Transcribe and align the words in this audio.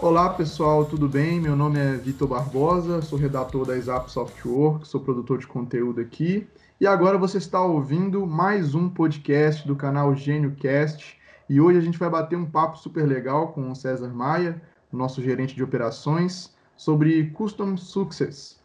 Olá 0.00 0.30
pessoal, 0.30 0.84
tudo 0.84 1.08
bem? 1.08 1.40
Meu 1.40 1.56
nome 1.56 1.76
é 1.76 1.96
Vitor 1.96 2.28
Barbosa, 2.28 3.02
sou 3.02 3.18
redator 3.18 3.66
da 3.66 3.76
Exap 3.76 4.08
Software, 4.08 4.84
sou 4.84 5.00
produtor 5.00 5.38
de 5.38 5.46
conteúdo 5.48 6.00
aqui. 6.00 6.46
E 6.80 6.86
agora 6.86 7.18
você 7.18 7.38
está 7.38 7.60
ouvindo 7.60 8.24
mais 8.24 8.76
um 8.76 8.88
podcast 8.88 9.66
do 9.66 9.74
canal 9.74 10.14
Gênio 10.14 10.54
Cast. 10.54 11.18
E 11.50 11.60
hoje 11.60 11.78
a 11.78 11.80
gente 11.80 11.98
vai 11.98 12.08
bater 12.08 12.36
um 12.36 12.46
papo 12.46 12.78
super 12.78 13.08
legal 13.08 13.48
com 13.48 13.72
o 13.72 13.74
César 13.74 14.06
Maia, 14.14 14.62
nosso 14.92 15.20
gerente 15.20 15.56
de 15.56 15.64
operações, 15.64 16.54
sobre 16.76 17.30
Custom 17.30 17.76
Success, 17.76 18.60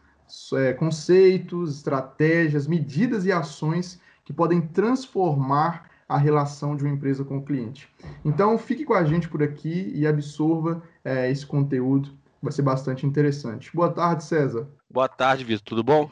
é, 0.54 0.72
conceitos, 0.72 1.78
estratégias, 1.78 2.68
medidas 2.68 3.24
e 3.26 3.32
ações 3.32 4.00
que 4.24 4.32
podem 4.32 4.60
transformar 4.60 5.90
a 6.08 6.18
relação 6.18 6.76
de 6.76 6.84
uma 6.84 6.92
empresa 6.92 7.24
com 7.24 7.38
o 7.38 7.44
cliente. 7.44 7.88
Então, 8.24 8.58
fique 8.58 8.84
com 8.84 8.94
a 8.94 9.04
gente 9.04 9.28
por 9.28 9.42
aqui 9.42 9.92
e 9.94 10.06
absorva 10.06 10.82
é, 11.04 11.30
esse 11.30 11.46
conteúdo, 11.46 12.10
vai 12.42 12.52
ser 12.52 12.62
bastante 12.62 13.06
interessante. 13.06 13.74
Boa 13.74 13.90
tarde, 13.90 14.24
César. 14.24 14.68
Boa 14.88 15.08
tarde, 15.08 15.44
Vitor, 15.44 15.64
tudo 15.64 15.82
bom? 15.82 16.10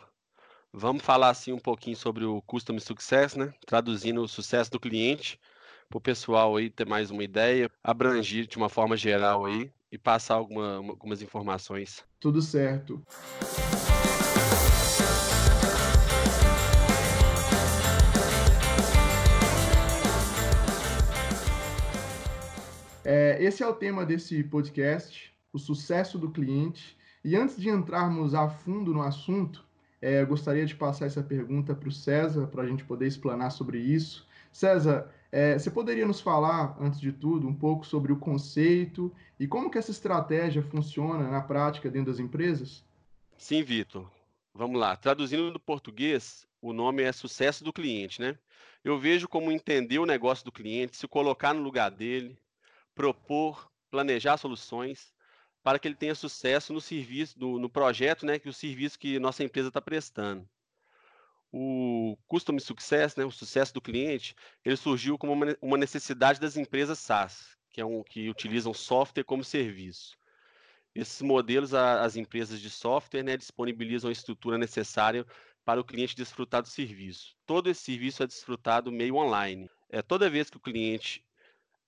Vamos 0.72 1.02
falar 1.02 1.28
assim 1.28 1.52
um 1.52 1.58
pouquinho 1.58 1.96
sobre 1.96 2.24
o 2.24 2.40
Custom 2.42 2.78
Success, 2.78 3.36
né? 3.36 3.52
Traduzindo 3.66 4.22
o 4.22 4.28
sucesso 4.28 4.70
do 4.70 4.80
cliente, 4.80 5.38
para 5.90 5.98
o 5.98 6.00
pessoal 6.00 6.56
aí 6.56 6.70
ter 6.70 6.86
mais 6.86 7.10
uma 7.10 7.22
ideia, 7.22 7.70
abrangir 7.84 8.46
de 8.46 8.56
uma 8.56 8.70
forma 8.70 8.96
geral 8.96 9.44
aí 9.44 9.70
e 9.90 9.98
passar 9.98 10.36
alguma, 10.36 10.76
algumas 10.76 11.20
informações. 11.20 12.02
Tudo 12.18 12.40
certo. 12.40 13.02
É, 23.04 23.36
esse 23.42 23.62
é 23.62 23.66
o 23.66 23.74
tema 23.74 24.06
desse 24.06 24.44
podcast, 24.44 25.32
o 25.52 25.58
sucesso 25.58 26.18
do 26.18 26.30
cliente. 26.30 26.96
E 27.24 27.36
antes 27.36 27.56
de 27.56 27.68
entrarmos 27.68 28.34
a 28.34 28.48
fundo 28.48 28.92
no 28.92 29.02
assunto, 29.02 29.64
é, 30.00 30.24
gostaria 30.24 30.66
de 30.66 30.74
passar 30.74 31.06
essa 31.06 31.22
pergunta 31.22 31.74
para 31.74 31.88
o 31.88 31.92
César, 31.92 32.46
para 32.46 32.62
a 32.62 32.66
gente 32.66 32.84
poder 32.84 33.06
explanar 33.06 33.50
sobre 33.50 33.78
isso. 33.78 34.26
César, 34.52 35.10
é, 35.30 35.58
você 35.58 35.70
poderia 35.70 36.06
nos 36.06 36.20
falar, 36.20 36.76
antes 36.80 37.00
de 37.00 37.12
tudo, 37.12 37.48
um 37.48 37.54
pouco 37.54 37.86
sobre 37.86 38.12
o 38.12 38.16
conceito 38.16 39.12
e 39.38 39.46
como 39.46 39.70
que 39.70 39.78
essa 39.78 39.90
estratégia 39.90 40.62
funciona 40.62 41.30
na 41.30 41.40
prática 41.40 41.90
dentro 41.90 42.12
das 42.12 42.20
empresas? 42.20 42.84
Sim, 43.38 43.62
Vitor. 43.62 44.10
Vamos 44.54 44.78
lá. 44.78 44.94
Traduzindo 44.94 45.50
do 45.50 45.58
português, 45.58 46.46
o 46.60 46.72
nome 46.72 47.02
é 47.02 47.10
sucesso 47.10 47.64
do 47.64 47.72
cliente, 47.72 48.20
né? 48.20 48.38
Eu 48.84 48.98
vejo 48.98 49.28
como 49.28 49.50
entender 49.50 49.98
o 49.98 50.06
negócio 50.06 50.44
do 50.44 50.52
cliente, 50.52 50.96
se 50.96 51.08
colocar 51.08 51.54
no 51.54 51.62
lugar 51.62 51.90
dele, 51.90 52.36
propor, 52.94 53.70
planejar 53.90 54.36
soluções, 54.36 55.12
para 55.62 55.78
que 55.78 55.86
ele 55.86 55.94
tenha 55.94 56.14
sucesso 56.14 56.72
no 56.72 56.80
serviço, 56.80 57.38
no, 57.38 57.58
no 57.58 57.70
projeto, 57.70 58.26
né, 58.26 58.38
que 58.38 58.48
o 58.48 58.52
serviço 58.52 58.98
que 58.98 59.18
nossa 59.18 59.44
empresa 59.44 59.68
está 59.68 59.80
prestando. 59.80 60.48
O 61.52 62.16
Custom 62.26 62.58
Success, 62.58 63.14
né, 63.14 63.24
o 63.24 63.30
sucesso 63.30 63.74
do 63.74 63.80
cliente, 63.80 64.34
ele 64.64 64.76
surgiu 64.76 65.18
como 65.18 65.56
uma, 65.60 65.78
necessidade 65.78 66.40
das 66.40 66.56
empresas 66.56 66.98
SaaS, 66.98 67.56
que, 67.70 67.80
é 67.80 67.84
um, 67.84 68.02
que 68.02 68.28
utilizam 68.28 68.72
software 68.74 69.24
como 69.24 69.44
serviço. 69.44 70.16
Esses 70.94 71.22
modelos, 71.22 71.74
a, 71.74 72.02
as 72.02 72.16
empresas 72.16 72.60
de 72.60 72.68
software, 72.68 73.22
né, 73.22 73.36
disponibilizam 73.36 74.08
a 74.08 74.12
estrutura 74.12 74.58
necessária 74.58 75.26
para 75.64 75.80
o 75.80 75.84
cliente 75.84 76.16
desfrutar 76.16 76.62
do 76.62 76.68
serviço. 76.68 77.36
Todo 77.46 77.70
esse 77.70 77.82
serviço 77.82 78.22
é 78.22 78.26
desfrutado 78.26 78.90
meio 78.90 79.16
online. 79.16 79.70
É 79.88 80.02
toda 80.02 80.28
vez 80.30 80.50
que 80.50 80.56
o 80.56 80.60
cliente 80.60 81.24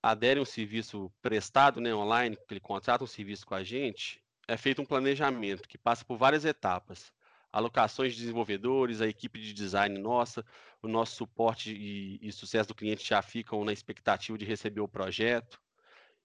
adere 0.05 0.39
a 0.39 0.43
um 0.43 0.45
serviço 0.45 1.11
prestado 1.19 1.81
né, 1.81 1.93
online, 1.93 2.35
que 2.35 2.53
ele 2.53 2.59
contrata 2.59 3.03
um 3.03 3.07
serviço 3.07 3.43
com 3.43 3.55
a 3.55 3.63
gente, 3.63 4.21
é 4.47 4.55
feito 4.55 4.79
um 4.79 4.85
planejamento 4.85 5.67
que 5.67 5.79
passa 5.79 6.05
por 6.05 6.15
várias 6.15 6.45
etapas. 6.45 7.11
Alocações 7.51 8.13
de 8.13 8.19
desenvolvedores, 8.19 9.01
a 9.01 9.07
equipe 9.07 9.39
de 9.39 9.51
design 9.51 9.97
nossa, 9.97 10.45
o 10.79 10.87
nosso 10.87 11.15
suporte 11.15 11.73
e, 11.75 12.19
e 12.21 12.31
sucesso 12.31 12.67
do 12.67 12.75
cliente 12.75 13.07
já 13.07 13.19
ficam 13.23 13.65
na 13.65 13.73
expectativa 13.73 14.37
de 14.37 14.45
receber 14.45 14.81
o 14.81 14.87
projeto. 14.87 15.59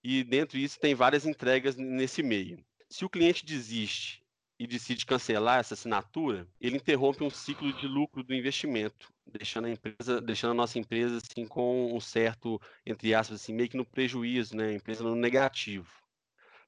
E 0.04 0.22
dentro 0.24 0.58
disso 0.58 0.78
tem 0.78 0.94
várias 0.94 1.24
entregas 1.24 1.74
nesse 1.76 2.22
meio. 2.22 2.62
Se 2.90 3.06
o 3.06 3.08
cliente 3.08 3.46
desiste 3.46 4.19
e 4.60 4.66
decide 4.66 5.06
cancelar 5.06 5.58
essa 5.58 5.72
assinatura, 5.72 6.46
ele 6.60 6.76
interrompe 6.76 7.24
um 7.24 7.30
ciclo 7.30 7.72
de 7.72 7.86
lucro 7.86 8.22
do 8.22 8.34
investimento, 8.34 9.10
deixando 9.24 9.64
a 9.64 9.70
empresa, 9.70 10.20
deixando 10.20 10.50
a 10.50 10.54
nossa 10.54 10.78
empresa 10.78 11.16
assim 11.16 11.46
com 11.46 11.96
um 11.96 11.98
certo, 11.98 12.60
entre 12.84 13.14
aspas, 13.14 13.40
assim, 13.40 13.54
meio 13.54 13.70
que 13.70 13.76
no 13.78 13.86
prejuízo, 13.86 14.54
né? 14.54 14.66
A 14.66 14.74
empresa 14.74 15.02
no 15.02 15.14
negativo. 15.14 15.90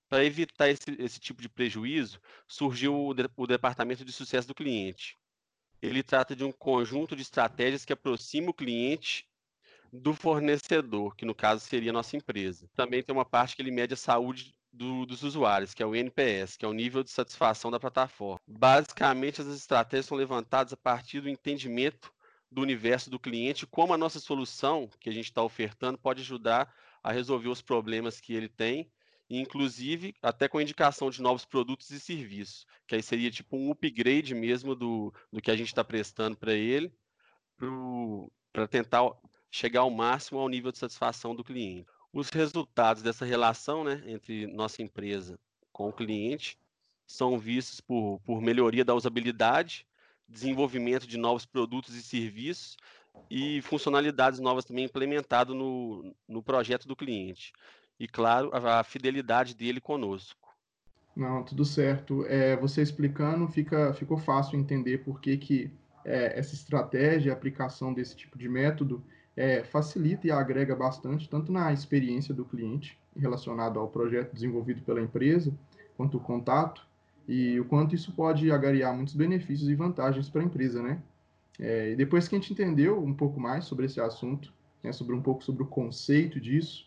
Para 0.08 0.25
evitar 0.25 0.70
esse, 0.70 0.91
esse 0.98 1.20
tipo 1.20 1.42
de 1.42 1.50
prejuízo, 1.50 2.19
surgiu 2.48 2.98
o, 2.98 3.12
de, 3.12 3.28
o 3.36 3.47
departamento 3.47 4.06
de 4.06 4.12
sucesso 4.12 4.48
do 4.48 4.54
cliente. 4.54 5.19
Ele 5.82 6.03
trata 6.03 6.34
de 6.34 6.44
um 6.44 6.53
conjunto 6.53 7.14
de 7.14 7.20
estratégias 7.20 7.84
que 7.84 7.92
aproxima 7.92 8.48
o 8.48 8.54
cliente 8.54 9.28
do 9.92 10.14
fornecedor, 10.14 11.14
que 11.14 11.26
no 11.26 11.34
caso 11.34 11.60
seria 11.60 11.91
a 11.91 11.92
nossa 11.92 12.16
empresa. 12.16 12.70
Também 12.74 13.03
tem 13.03 13.14
uma 13.14 13.26
parte 13.26 13.54
que 13.54 13.60
ele 13.60 13.70
mede 13.70 13.92
a 13.92 13.98
saúde 13.98 14.54
do, 14.72 15.05
dos 15.05 15.22
usuários, 15.22 15.75
que 15.75 15.83
é 15.83 15.87
o 15.87 15.94
NPS, 15.94 16.56
que 16.56 16.65
é 16.65 16.69
o 16.69 16.72
nível 16.72 17.03
de 17.03 17.10
satisfação 17.10 17.71
da 17.71 17.78
plataforma. 17.78 18.41
Basicamente, 18.47 19.41
as 19.43 19.49
estratégias 19.49 20.06
são 20.06 20.16
levantadas 20.16 20.72
a 20.72 20.77
partir 20.77 21.21
do 21.21 21.28
entendimento 21.28 22.12
do 22.50 22.62
universo 22.62 23.10
do 23.10 23.19
cliente, 23.19 23.66
como 23.66 23.94
a 23.94 23.99
nossa 23.99 24.21
solução 24.21 24.88
que 25.00 25.09
a 25.09 25.12
gente 25.12 25.25
está 25.25 25.43
ofertando 25.43 25.99
pode 25.99 26.22
ajudar 26.22 26.72
a 27.03 27.10
resolver 27.10 27.49
os 27.49 27.62
problemas 27.62 28.21
que 28.21 28.34
ele 28.34 28.49
tem, 28.49 28.91
inclusive 29.28 30.15
até 30.22 30.49
com 30.49 30.59
a 30.59 30.62
indicação 30.62 31.10
de 31.10 31.22
novos 31.22 31.44
produtos 31.44 31.91
e 31.91 31.99
serviços, 31.99 32.66
que 32.87 32.94
aí 32.94 33.03
seria 33.03 33.31
tipo 33.31 33.56
um 33.56 33.71
upgrade 33.71 34.34
mesmo 34.34 34.75
do, 34.75 35.12
do 35.33 35.41
que 35.41 35.50
a 35.50 35.56
gente 35.56 35.69
está 35.69 35.83
prestando 35.83 36.37
para 36.37 36.53
ele, 36.53 36.93
para 38.53 38.69
tentar 38.69 39.10
chegar 39.50 39.81
ao 39.81 39.91
máximo 39.91 40.39
ao 40.39 40.49
nível 40.49 40.71
de 40.71 40.78
satisfação 40.78 41.34
do 41.34 41.44
cliente. 41.44 41.89
Os 42.12 42.28
resultados 42.28 43.03
dessa 43.03 43.25
relação 43.25 43.84
né, 43.84 44.03
entre 44.06 44.47
nossa 44.47 44.83
empresa 44.83 45.39
com 45.73 45.89
o 45.89 45.93
cliente 45.93 46.59
são 47.06 47.39
vistos 47.39 47.81
por, 47.81 48.21
por 48.25 48.41
melhoria 48.41 48.84
da 48.84 48.95
usabilidade, 48.95 49.87
desenvolvimento 50.28 51.06
de 51.06 51.17
novos 51.17 51.47
produtos 51.47 51.95
e 51.95 52.03
serviços 52.03 52.77
e 53.31 53.62
funcionalidades 53.62 54.41
novas 54.41 54.65
também 54.65 54.84
implementadas 54.84 55.55
no, 55.55 56.15
no 56.28 56.43
projeto 56.43 56.87
do 56.87 56.97
cliente. 56.97 57.53
E, 57.99 58.06
claro, 58.06 58.51
a, 58.53 58.81
a 58.81 58.84
fidelidade 58.84 59.55
dele 59.55 59.81
conosco. 59.81 60.55
Não, 61.15 61.43
tudo 61.45 61.65
certo. 61.65 62.25
É, 62.27 62.56
você 62.56 62.83
explicando, 62.83 63.47
fica, 63.49 63.93
ficou 63.95 64.17
fácil 64.19 64.59
entender 64.59 64.99
por 64.99 65.21
que, 65.21 65.37
que 65.37 65.71
é, 66.05 66.39
essa 66.39 66.55
estratégia, 66.55 67.33
a 67.33 67.37
aplicação 67.37 67.93
desse 67.93 68.17
tipo 68.17 68.39
de 68.39 68.49
método, 68.49 69.05
é, 69.37 69.65
facilita 69.65 70.26
e 70.26 70.31
agrega 70.31 70.76
bastante, 70.76 71.28
tanto 71.28 71.50
na 71.50 71.72
experiência 71.72 72.34
do 72.34 72.44
cliente 72.44 72.98
relacionado 73.16 73.78
ao 73.78 73.88
projeto 73.88 74.32
desenvolvido 74.32 74.82
pela 74.82 75.00
empresa, 75.00 75.53
quanto 75.97 76.16
o 76.16 76.20
contato, 76.20 76.87
e 77.26 77.59
o 77.60 77.65
quanto 77.65 77.94
isso 77.94 78.12
pode 78.12 78.50
agariar 78.50 78.94
muitos 78.94 79.15
benefícios 79.15 79.69
e 79.69 79.75
vantagens 79.75 80.28
para 80.28 80.42
a 80.42 80.44
empresa, 80.44 80.82
né? 80.82 81.00
É, 81.59 81.94
depois 81.94 82.26
que 82.26 82.34
a 82.34 82.38
gente 82.38 82.53
entendeu 82.53 83.03
um 83.03 83.15
pouco 83.15 83.38
mais 83.38 83.65
sobre 83.65 83.87
esse 83.87 84.00
assunto, 84.00 84.53
né, 84.82 84.91
sobre 84.91 85.15
um 85.15 85.22
pouco 85.22 85.44
sobre 85.44 85.62
o 85.62 85.66
conceito 85.66 86.41
disso, 86.41 86.87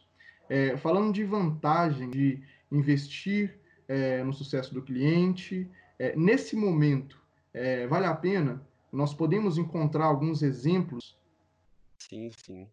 é, 0.49 0.75
falando 0.75 1.13
de 1.13 1.23
vantagem 1.23 2.09
de 2.09 2.41
investir 2.71 3.57
é, 3.87 4.23
no 4.23 4.33
sucesso 4.33 4.73
do 4.73 4.81
cliente, 4.81 5.69
é, 5.97 6.15
nesse 6.15 6.55
momento, 6.55 7.21
é, 7.53 7.87
vale 7.87 8.05
a 8.05 8.13
pena? 8.13 8.61
Nós 8.91 9.13
podemos 9.13 9.57
encontrar 9.57 10.05
alguns 10.05 10.41
exemplos 10.41 11.17
Sim, 11.99 12.31
sim. 12.31 12.69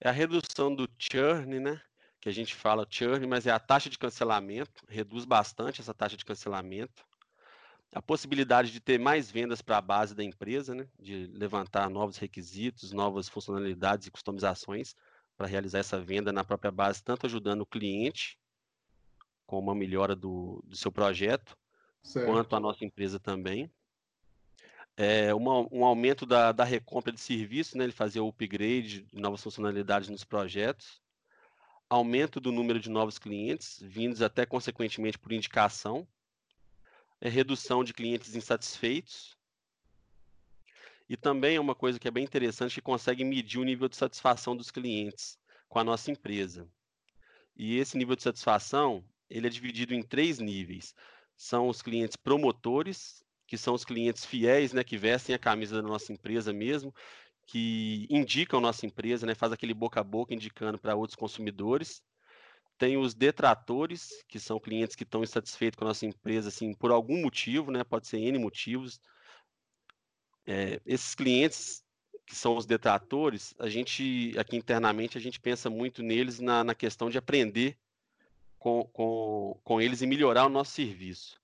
É 0.00 0.08
a 0.08 0.12
redução 0.12 0.74
do 0.74 0.88
churn, 0.98 1.60
né? 1.60 1.80
Que 2.20 2.28
a 2.28 2.32
gente 2.32 2.54
fala 2.54 2.86
churn, 2.88 3.26
mas 3.26 3.46
é 3.46 3.50
a 3.50 3.58
taxa 3.58 3.88
de 3.88 3.98
cancelamento, 3.98 4.84
reduz 4.88 5.24
bastante 5.24 5.80
essa 5.80 5.94
taxa 5.94 6.16
de 6.16 6.24
cancelamento. 6.24 7.04
A 7.92 8.02
possibilidade 8.02 8.72
de 8.72 8.80
ter 8.80 8.98
mais 8.98 9.30
vendas 9.30 9.62
para 9.62 9.78
a 9.78 9.80
base 9.80 10.14
da 10.14 10.22
empresa, 10.22 10.74
né? 10.74 10.88
De 10.98 11.26
levantar 11.28 11.88
novos 11.88 12.18
requisitos, 12.18 12.92
novas 12.92 13.28
funcionalidades 13.28 14.06
e 14.06 14.10
customizações 14.10 14.94
para 15.36 15.46
realizar 15.46 15.78
essa 15.78 16.00
venda 16.00 16.32
na 16.32 16.44
própria 16.44 16.70
base, 16.70 17.02
tanto 17.02 17.26
ajudando 17.26 17.62
o 17.62 17.66
cliente 17.66 18.38
com 19.46 19.58
uma 19.58 19.74
melhora 19.74 20.16
do, 20.16 20.62
do 20.66 20.76
seu 20.76 20.90
projeto, 20.90 21.56
certo. 22.02 22.26
quanto 22.26 22.56
a 22.56 22.60
nossa 22.60 22.84
empresa 22.84 23.20
também 23.20 23.70
é, 24.96 25.34
uma, 25.34 25.66
um 25.72 25.84
aumento 25.84 26.24
da, 26.24 26.52
da 26.52 26.64
recompra 26.64 27.12
de 27.12 27.20
serviço, 27.20 27.76
né, 27.76 27.84
ele 27.84 27.92
fazia 27.92 28.22
o 28.22 28.28
upgrade 28.28 29.02
de 29.02 29.20
novas 29.20 29.42
funcionalidades 29.42 30.08
nos 30.08 30.24
projetos, 30.24 31.02
aumento 31.88 32.40
do 32.40 32.50
número 32.50 32.80
de 32.80 32.90
novos 32.90 33.18
clientes, 33.18 33.78
vindos 33.82 34.22
até 34.22 34.46
consequentemente 34.46 35.18
por 35.18 35.32
indicação, 35.32 36.06
é, 37.20 37.28
redução 37.28 37.84
de 37.84 37.92
clientes 37.92 38.34
insatisfeitos, 38.34 39.36
e 41.08 41.16
também 41.16 41.56
é 41.56 41.60
uma 41.60 41.74
coisa 41.74 41.98
que 41.98 42.08
é 42.08 42.10
bem 42.10 42.24
interessante, 42.24 42.74
que 42.74 42.80
consegue 42.80 43.24
medir 43.24 43.58
o 43.58 43.64
nível 43.64 43.88
de 43.88 43.96
satisfação 43.96 44.56
dos 44.56 44.70
clientes 44.70 45.38
com 45.68 45.78
a 45.78 45.84
nossa 45.84 46.10
empresa. 46.10 46.68
E 47.54 47.78
esse 47.78 47.96
nível 47.96 48.16
de 48.16 48.22
satisfação, 48.22 49.04
ele 49.30 49.46
é 49.46 49.50
dividido 49.50 49.94
em 49.94 50.02
três 50.02 50.38
níveis. 50.38 50.94
São 51.36 51.68
os 51.68 51.80
clientes 51.80 52.16
promotores, 52.16 53.24
que 53.46 53.56
são 53.56 53.74
os 53.74 53.84
clientes 53.84 54.24
fiéis, 54.24 54.72
né, 54.72 54.82
que 54.82 54.98
vestem 54.98 55.34
a 55.34 55.38
camisa 55.38 55.80
da 55.80 55.88
nossa 55.88 56.12
empresa 56.12 56.52
mesmo, 56.52 56.94
que 57.46 58.06
indicam 58.10 58.60
nossa 58.60 58.84
empresa, 58.84 59.26
né, 59.26 59.34
faz 59.34 59.52
aquele 59.52 59.72
boca 59.72 60.00
a 60.00 60.04
boca 60.04 60.34
indicando 60.34 60.78
para 60.78 60.96
outros 60.96 61.16
consumidores. 61.16 62.02
Tem 62.76 62.96
os 62.96 63.14
detratores, 63.14 64.24
que 64.28 64.38
são 64.38 64.60
clientes 64.60 64.96
que 64.96 65.04
estão 65.04 65.22
insatisfeitos 65.22 65.78
com 65.78 65.84
a 65.84 65.88
nossa 65.88 66.04
empresa, 66.04 66.48
assim, 66.48 66.74
por 66.74 66.90
algum 66.90 67.22
motivo, 67.22 67.70
né? 67.70 67.82
Pode 67.82 68.06
ser 68.06 68.18
N 68.18 68.38
motivos. 68.38 69.00
É, 70.44 70.78
esses 70.84 71.14
clientes 71.14 71.82
que 72.26 72.34
são 72.34 72.56
os 72.56 72.66
detratores, 72.66 73.54
a 73.58 73.68
gente, 73.68 74.34
aqui 74.38 74.56
internamente, 74.56 75.16
a 75.16 75.20
gente 75.20 75.40
pensa 75.40 75.70
muito 75.70 76.02
neles 76.02 76.38
na, 76.38 76.64
na 76.64 76.74
questão 76.74 77.08
de 77.08 77.16
aprender 77.16 77.78
com, 78.58 78.84
com, 78.92 79.58
com 79.62 79.80
eles 79.80 80.02
e 80.02 80.06
melhorar 80.06 80.44
o 80.44 80.50
nosso 80.50 80.72
serviço. 80.72 81.40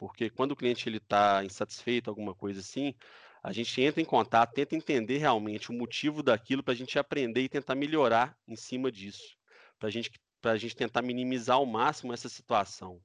Porque 0.00 0.30
quando 0.30 0.52
o 0.52 0.56
cliente 0.56 0.88
está 0.88 1.44
insatisfeito, 1.44 2.08
alguma 2.08 2.34
coisa 2.34 2.60
assim, 2.60 2.94
a 3.42 3.52
gente 3.52 3.82
entra 3.82 4.00
em 4.00 4.04
contato, 4.06 4.54
tenta 4.54 4.74
entender 4.74 5.18
realmente 5.18 5.70
o 5.70 5.74
motivo 5.74 6.22
daquilo 6.22 6.62
para 6.62 6.72
a 6.72 6.76
gente 6.76 6.98
aprender 6.98 7.42
e 7.42 7.50
tentar 7.50 7.74
melhorar 7.74 8.34
em 8.48 8.56
cima 8.56 8.90
disso. 8.90 9.36
Para 9.78 9.88
a 9.88 9.92
gente 9.92 10.10
a 10.42 10.56
gente 10.56 10.74
tentar 10.74 11.02
minimizar 11.02 11.56
ao 11.56 11.66
máximo 11.66 12.14
essa 12.14 12.30
situação 12.30 12.98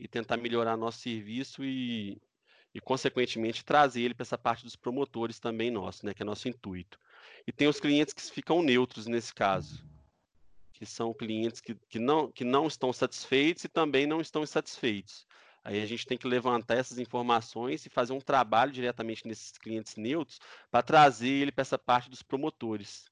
e 0.00 0.08
tentar 0.08 0.36
melhorar 0.36 0.76
nosso 0.76 0.98
serviço 0.98 1.64
e, 1.64 2.20
e 2.74 2.80
consequentemente, 2.80 3.64
trazer 3.64 4.02
ele 4.02 4.14
para 4.14 4.24
essa 4.24 4.36
parte 4.36 4.64
dos 4.64 4.74
promotores 4.74 5.38
também 5.38 5.70
nosso, 5.70 6.04
né, 6.04 6.12
que 6.12 6.22
é 6.22 6.26
nosso 6.26 6.48
intuito. 6.48 6.98
E 7.46 7.52
tem 7.52 7.68
os 7.68 7.78
clientes 7.78 8.12
que 8.12 8.20
ficam 8.20 8.64
neutros 8.64 9.06
nesse 9.06 9.32
caso, 9.32 9.86
que 10.72 10.84
são 10.84 11.14
clientes 11.14 11.60
que, 11.60 11.76
que, 11.88 12.00
não, 12.00 12.32
que 12.32 12.42
não 12.42 12.66
estão 12.66 12.92
satisfeitos 12.92 13.62
e 13.62 13.68
também 13.68 14.08
não 14.08 14.20
estão 14.20 14.42
insatisfeitos. 14.42 15.24
Aí 15.66 15.82
a 15.82 15.86
gente 15.86 16.06
tem 16.06 16.16
que 16.16 16.28
levantar 16.28 16.76
essas 16.76 16.96
informações 16.96 17.84
e 17.84 17.90
fazer 17.90 18.12
um 18.12 18.20
trabalho 18.20 18.70
diretamente 18.70 19.26
nesses 19.26 19.50
clientes 19.58 19.96
neutros 19.96 20.38
para 20.70 20.80
trazer 20.80 21.28
ele 21.28 21.50
para 21.50 21.62
essa 21.62 21.76
parte 21.76 22.08
dos 22.08 22.22
promotores 22.22 23.10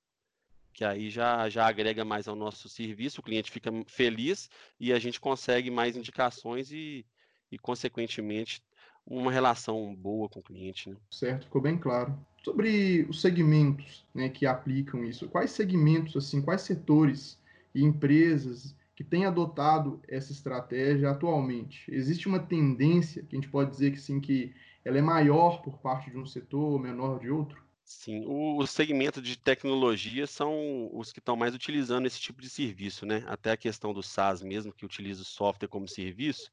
que 0.73 0.85
aí 0.85 1.11
já, 1.11 1.49
já 1.49 1.67
agrega 1.67 2.05
mais 2.05 2.29
ao 2.29 2.37
nosso 2.37 2.69
serviço, 2.69 3.21
o 3.21 3.25
cliente 3.25 3.51
fica 3.51 3.71
feliz 3.87 4.49
e 4.79 4.93
a 4.93 4.99
gente 5.01 5.21
consegue 5.21 5.71
mais 5.71 5.97
indicações 5.97 6.71
e, 6.71 7.05
e 7.51 7.59
consequentemente, 7.59 8.63
uma 9.07 9.31
relação 9.31 9.95
boa 9.95 10.29
com 10.29 10.41
o 10.41 10.43
cliente. 10.43 10.91
Né? 10.91 10.97
Certo, 11.11 11.45
ficou 11.45 11.61
bem 11.61 11.77
claro. 11.77 12.17
Sobre 12.45 13.07
os 13.09 13.21
segmentos 13.21 14.05
né, 14.15 14.29
que 14.29 14.47
aplicam 14.47 15.05
isso, 15.05 15.29
quais 15.29 15.51
segmentos, 15.51 16.17
assim, 16.17 16.41
quais 16.41 16.63
setores 16.63 17.39
e 17.75 17.83
empresas 17.85 18.75
que 18.95 19.03
têm 19.03 19.27
adotado 19.27 20.01
essa 20.09 20.33
estratégia 20.33 21.11
atualmente? 21.11 21.85
Existe 21.91 22.29
uma 22.29 22.39
tendência 22.39 23.23
que 23.23 23.37
a 23.37 23.41
gente 23.41 23.51
pode 23.51 23.71
dizer 23.71 23.91
que 23.91 24.01
sim, 24.01 24.21
que 24.21 24.55
ela 24.85 24.99
é 24.99 25.03
maior 25.03 25.63
por 25.63 25.79
parte 25.79 26.11
de 26.11 26.19
um 26.19 26.27
setor, 26.27 26.79
menor 26.79 27.19
de 27.19 27.31
outro? 27.31 27.65
Sim, 27.85 28.25
o, 28.27 28.59
o 28.59 28.67
segmento 28.67 29.21
de 29.21 29.37
tecnologia 29.37 30.27
são 30.27 30.91
os 30.93 31.13
que 31.13 31.19
estão 31.19 31.37
mais 31.37 31.55
utilizando 31.55 32.07
esse 32.07 32.19
tipo 32.19 32.41
de 32.41 32.49
serviço, 32.49 33.05
né? 33.05 33.23
Até 33.27 33.51
a 33.51 33.57
questão 33.57 33.93
do 33.93 34.03
SaaS 34.03 34.43
mesmo, 34.43 34.73
que 34.73 34.87
utiliza 34.87 35.23
o 35.23 35.27
software 35.27 35.69
como 35.69 35.87
serviço, 35.87 36.51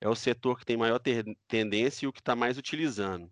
é 0.00 0.08
o 0.08 0.14
setor 0.14 0.58
que 0.58 0.64
tem 0.64 0.76
maior 0.76 0.98
ter, 1.00 1.24
tendência 1.48 2.04
e 2.04 2.08
o 2.08 2.12
que 2.12 2.20
está 2.20 2.36
mais 2.36 2.56
utilizando. 2.56 3.30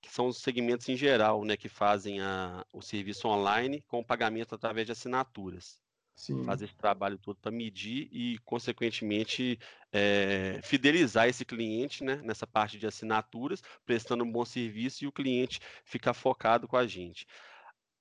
Que 0.00 0.12
são 0.12 0.28
os 0.28 0.38
segmentos 0.38 0.88
em 0.88 0.96
geral, 0.96 1.44
né? 1.44 1.56
Que 1.56 1.68
fazem 1.68 2.20
a, 2.20 2.64
o 2.72 2.80
serviço 2.80 3.26
online 3.26 3.82
com 3.88 4.02
pagamento 4.04 4.54
através 4.54 4.86
de 4.86 4.92
assinaturas. 4.92 5.81
Sim. 6.14 6.44
fazer 6.44 6.66
esse 6.66 6.76
trabalho 6.76 7.18
todo 7.18 7.38
para 7.40 7.50
medir 7.50 8.08
e, 8.12 8.38
consequentemente, 8.44 9.58
é, 9.92 10.60
fidelizar 10.62 11.28
esse 11.28 11.44
cliente 11.44 12.04
né, 12.04 12.16
nessa 12.22 12.46
parte 12.46 12.78
de 12.78 12.86
assinaturas, 12.86 13.62
prestando 13.84 14.22
um 14.24 14.30
bom 14.30 14.44
serviço 14.44 15.04
e 15.04 15.06
o 15.06 15.12
cliente 15.12 15.60
ficar 15.84 16.14
focado 16.14 16.68
com 16.68 16.76
a 16.76 16.86
gente. 16.86 17.26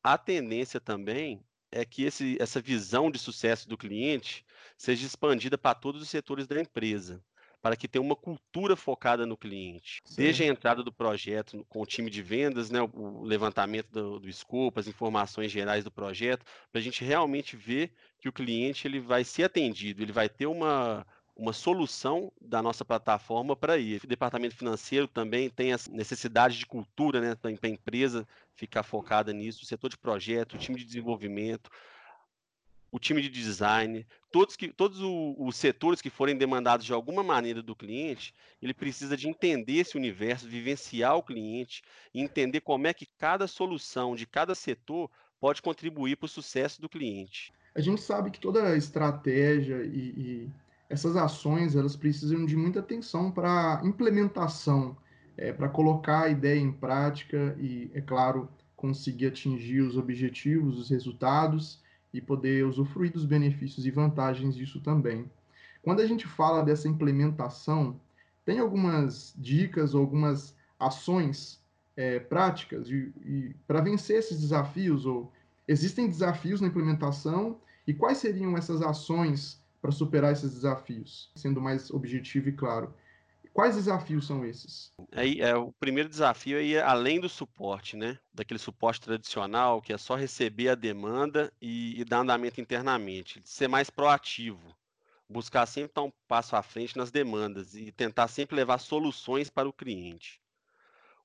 A 0.03 0.17
tendência 0.17 0.79
também 0.79 1.43
é 1.71 1.85
que 1.85 2.03
esse, 2.03 2.37
essa 2.39 2.61
visão 2.61 3.09
de 3.09 3.17
sucesso 3.17 3.67
do 3.67 3.77
cliente 3.77 4.45
seja 4.77 5.05
expandida 5.05 5.57
para 5.57 5.75
todos 5.75 6.01
os 6.01 6.09
setores 6.09 6.47
da 6.47 6.59
empresa 6.59 7.23
para 7.61 7.75
que 7.75 7.87
tenha 7.87 8.01
uma 8.01 8.15
cultura 8.15 8.75
focada 8.75 9.25
no 9.25 9.37
cliente. 9.37 10.01
Sim. 10.03 10.21
Desde 10.23 10.43
a 10.43 10.47
entrada 10.47 10.83
do 10.83 10.91
projeto 10.91 11.65
com 11.69 11.81
o 11.81 11.85
time 11.85 12.09
de 12.09 12.21
vendas, 12.21 12.69
né, 12.69 12.81
o 12.81 13.23
levantamento 13.23 13.89
do, 13.91 14.19
do 14.19 14.29
escopo, 14.29 14.79
as 14.79 14.87
informações 14.87 15.51
gerais 15.51 15.83
do 15.83 15.91
projeto, 15.91 16.45
para 16.71 16.79
a 16.79 16.83
gente 16.83 17.03
realmente 17.03 17.55
ver 17.55 17.91
que 18.19 18.27
o 18.27 18.33
cliente 18.33 18.87
ele 18.87 18.99
vai 18.99 19.23
ser 19.23 19.43
atendido, 19.43 20.01
ele 20.01 20.11
vai 20.11 20.27
ter 20.27 20.47
uma, 20.47 21.05
uma 21.35 21.53
solução 21.53 22.31
da 22.41 22.61
nossa 22.61 22.83
plataforma 22.83 23.55
para 23.55 23.77
ir. 23.77 24.01
O 24.03 24.07
departamento 24.07 24.55
financeiro 24.55 25.07
também 25.07 25.49
tem 25.49 25.73
a 25.73 25.77
necessidade 25.89 26.57
de 26.57 26.65
cultura 26.65 27.21
né, 27.21 27.35
para 27.35 27.51
a 27.51 27.69
empresa 27.69 28.27
ficar 28.55 28.83
focada 28.83 29.31
nisso, 29.31 29.63
o 29.63 29.65
setor 29.67 29.89
de 29.89 29.97
projeto, 29.97 30.53
o 30.53 30.57
time 30.57 30.77
de 30.77 30.85
desenvolvimento, 30.85 31.69
o 32.91 32.99
time 32.99 33.21
de 33.21 33.29
design, 33.29 34.05
todos, 34.31 34.55
que, 34.55 34.67
todos 34.67 34.99
os 35.01 35.55
setores 35.55 36.01
que 36.01 36.09
forem 36.09 36.37
demandados 36.37 36.85
de 36.85 36.91
alguma 36.91 37.23
maneira 37.23 37.63
do 37.63 37.75
cliente, 37.75 38.35
ele 38.61 38.73
precisa 38.73 39.15
de 39.15 39.29
entender 39.29 39.77
esse 39.77 39.95
universo, 39.95 40.47
vivenciar 40.47 41.15
o 41.15 41.23
cliente, 41.23 41.81
entender 42.13 42.59
como 42.59 42.87
é 42.87 42.93
que 42.93 43.07
cada 43.17 43.47
solução 43.47 44.13
de 44.13 44.25
cada 44.25 44.53
setor 44.53 45.09
pode 45.39 45.61
contribuir 45.61 46.17
para 46.17 46.25
o 46.25 46.29
sucesso 46.29 46.81
do 46.81 46.89
cliente. 46.89 47.53
A 47.73 47.79
gente 47.79 48.01
sabe 48.01 48.29
que 48.29 48.39
toda 48.39 48.75
estratégia 48.75 49.83
e, 49.83 50.13
e 50.17 50.49
essas 50.89 51.15
ações 51.15 51.75
elas 51.75 51.95
precisam 51.95 52.45
de 52.45 52.57
muita 52.57 52.81
atenção 52.81 53.31
para 53.31 53.81
implementação, 53.85 54.97
é, 55.37 55.53
para 55.53 55.69
colocar 55.69 56.23
a 56.23 56.29
ideia 56.29 56.59
em 56.59 56.73
prática 56.73 57.55
e, 57.57 57.89
é 57.93 58.01
claro, 58.01 58.49
conseguir 58.75 59.27
atingir 59.27 59.79
os 59.79 59.95
objetivos, 59.95 60.77
os 60.77 60.89
resultados 60.89 61.80
e 62.13 62.19
poder 62.19 62.65
usufruir 62.65 63.11
dos 63.11 63.25
benefícios 63.25 63.85
e 63.85 63.91
vantagens 63.91 64.55
disso 64.55 64.79
também. 64.81 65.29
Quando 65.81 66.01
a 66.01 66.05
gente 66.05 66.27
fala 66.27 66.63
dessa 66.63 66.87
implementação, 66.87 67.99
tem 68.45 68.59
algumas 68.59 69.33
dicas, 69.37 69.95
algumas 69.95 70.55
ações 70.79 71.61
é, 71.95 72.19
práticas 72.19 72.87
para 73.67 73.81
vencer 73.81 74.19
esses 74.19 74.39
desafios? 74.39 75.05
Ou 75.05 75.31
existem 75.67 76.07
desafios 76.07 76.61
na 76.61 76.67
implementação 76.67 77.57
e 77.87 77.93
quais 77.93 78.17
seriam 78.17 78.57
essas 78.57 78.81
ações 78.81 79.61
para 79.81 79.91
superar 79.91 80.31
esses 80.31 80.53
desafios, 80.53 81.31
sendo 81.35 81.59
mais 81.59 81.89
objetivo 81.89 82.49
e 82.49 82.51
claro? 82.51 82.93
Quais 83.53 83.75
desafios 83.75 84.25
são 84.25 84.45
esses? 84.45 84.93
Aí, 85.11 85.41
é, 85.41 85.55
o 85.55 85.73
primeiro 85.73 86.07
desafio 86.07 86.57
é 86.57 86.63
ir 86.63 86.81
além 86.81 87.19
do 87.19 87.27
suporte, 87.27 87.97
né? 87.97 88.17
Daquele 88.33 88.59
suporte 88.59 89.01
tradicional, 89.01 89.81
que 89.81 89.91
é 89.91 89.97
só 89.97 90.15
receber 90.15 90.69
a 90.69 90.75
demanda 90.75 91.51
e, 91.61 91.99
e 91.99 92.05
dar 92.05 92.19
andamento 92.19 92.61
internamente. 92.61 93.41
Ser 93.43 93.67
mais 93.67 93.89
proativo. 93.89 94.73
Buscar 95.29 95.65
sempre 95.65 95.91
estar 95.91 96.01
um 96.01 96.11
passo 96.27 96.55
à 96.55 96.63
frente 96.63 96.97
nas 96.97 97.11
demandas 97.11 97.75
e 97.75 97.91
tentar 97.91 98.29
sempre 98.29 98.55
levar 98.55 98.77
soluções 98.77 99.49
para 99.49 99.67
o 99.67 99.73
cliente. 99.73 100.41